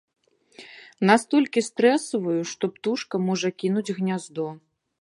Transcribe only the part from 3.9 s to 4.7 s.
гняздо.